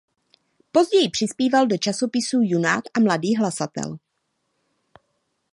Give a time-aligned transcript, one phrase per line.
[0.71, 3.97] Později přispíval do časopisů Junák a Mladý hlasatel.